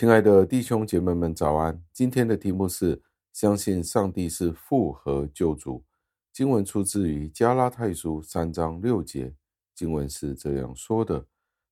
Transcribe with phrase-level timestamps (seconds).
[0.00, 1.78] 亲爱的弟兄姐妹们，早安！
[1.92, 3.02] 今天的题目是
[3.34, 5.84] 相信上帝是复合救主。
[6.32, 9.34] 经文出自于加拉太书三章六节，
[9.74, 11.26] 经文是这样说的：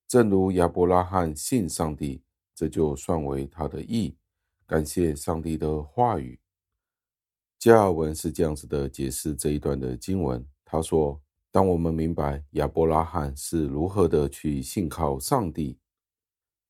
[0.07, 2.23] 正如亚伯拉罕信上帝，
[2.55, 4.15] 这就算为他的义。
[4.67, 6.39] 感谢上帝的话语。
[7.59, 10.47] 加尔文是这样子的解释这一段的经文。
[10.67, 11.19] 他说：
[11.51, 15.79] 当我们明白亚伯拉罕是如何的去信靠上帝。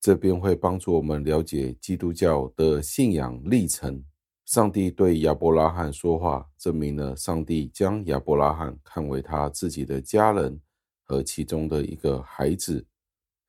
[0.00, 4.04] 这边会帮助我们了解基督教的信仰历程。
[4.46, 10.58] 上帝对亚伯拉罕说话，证明了上帝将亚伯拉罕看为他自己的家人
[11.04, 12.86] 和其中的一个孩子。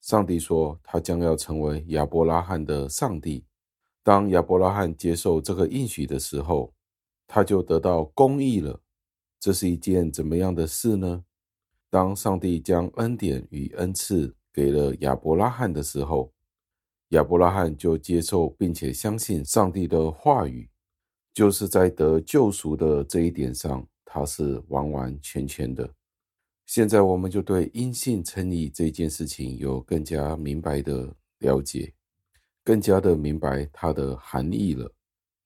[0.02, 3.46] 上帝说，他将要成为亚伯拉罕的上帝。
[4.04, 6.74] 当亚伯拉罕接受这个应许的时候，
[7.28, 8.82] 他就得到公义了。
[9.40, 11.24] 这是一件怎么样的事呢？
[11.90, 16.34] 当上帝将恩典与恩赐给了亚伯拉罕的时候，
[17.10, 20.70] 亚伯拉罕就接受并且相信上帝的话语，
[21.34, 25.92] 就是在得救赎的这一点上，他是完完全全的。
[26.68, 31.92] 现在我们就对因信称义这件事情有更加明白的了解，
[32.64, 34.94] 更加的明白它的含义了。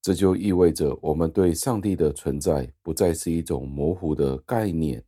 [0.02, 5.02] 这就意味着我们对上帝的存在不再是一种模糊的概念，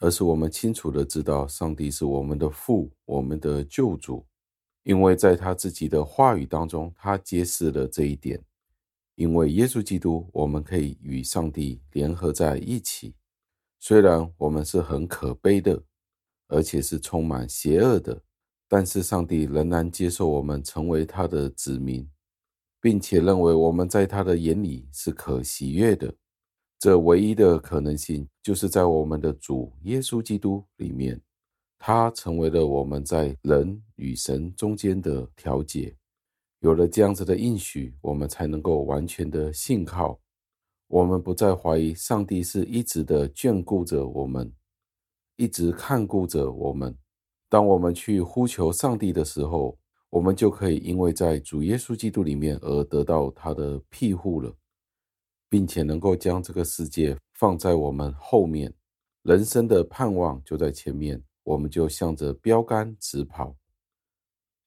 [0.00, 4.26] 而是我们清楚的知道上帝是我们的父，我们的救主。
[4.88, 8.42] 因为在他自己的话语当中，他揭示了这一点。
[9.16, 13.14] 因为耶稣基督，我们可以与上帝联合在一起。
[13.78, 15.82] 虽然我们是很可悲的，
[16.46, 18.22] 而且是充满邪恶的，
[18.66, 22.08] 但是上帝仍然接受我们成为他的子民，
[22.80, 26.14] 并且认为我们在他的眼里是可喜悦的。
[26.78, 31.20] 这唯一的可能性，就是在我们的主耶稣基督里面。
[31.78, 35.96] 他成为了我们在人与神中间的调解。
[36.60, 40.20] 有了这样子的应许，我们才能够完全的信靠。
[40.88, 44.52] 我们不再怀疑上帝是一直的眷顾着我们，
[45.36, 46.96] 一直看顾着我们。
[47.48, 49.78] 当我们去呼求上帝的时候，
[50.10, 54.52] 我们就可以因为在主耶稣基督里面而得到他的庇护了，
[55.48, 58.74] 并且能够将这个世界放在我们后面，
[59.22, 61.22] 人生的盼望就在前面。
[61.48, 63.56] 我们就向着标杆直跑。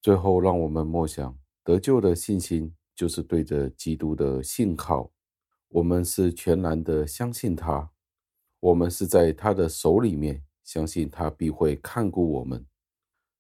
[0.02, 5.12] 最后，让我们默想得救的信心，就是对着基督的信靠。
[5.70, 7.92] 我们是全然的相信他，
[8.60, 12.66] 我们是在他的手里面，相信他必会看顾我们。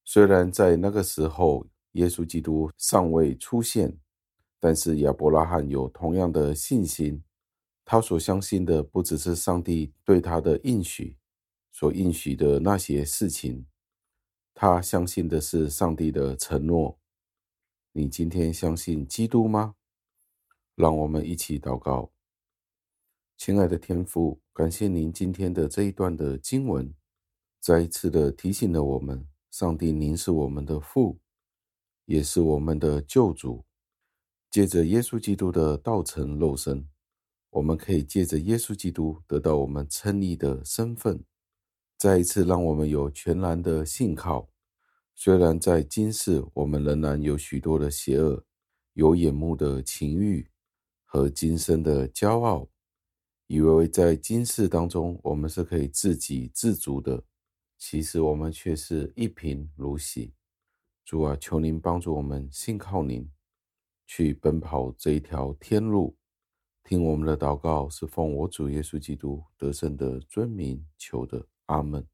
[0.06, 3.98] 虽然在那个时候，耶稣基督尚未出现，
[4.60, 7.24] 但是亚伯拉罕有同样的信心。
[7.84, 11.18] 他所相信的，不只是上帝对他的应许。
[11.72, 13.66] 所应许的那些事情，
[14.54, 17.00] 他相信的是上帝的承诺。
[17.94, 19.76] 你今天相信基督吗？
[20.76, 22.12] 让我们一起祷告。
[23.38, 26.94] 亲爱的天父，感谢您今天的这一段的经文，
[27.60, 31.20] 再一次的提醒了我们：上帝，您是我们的父，
[32.06, 33.66] 也是我们的救主。
[34.50, 36.88] 借着耶稣基督的道成肉身，
[37.50, 41.24] 我们可以借着耶稣基督得到我们称义的身份。
[42.02, 44.50] 再一次，让我们有全然的信靠。
[45.14, 48.44] 虽然在今世，我们仍然有许多的邪恶、
[48.94, 50.50] 有眼目的情欲
[51.06, 52.68] 和今生的骄傲，
[53.46, 57.24] 以为在今世当中我们是可以自给自足的。
[57.78, 60.34] 其实我们却是一贫如洗。
[61.06, 63.30] 主啊，求您帮助我们信靠您，
[64.08, 66.18] 去奔跑这一条天路。
[66.84, 71.46] 听我们的祷告，是奉我主耶稣基督得胜的尊名求的。
[71.68, 72.08] 阿门。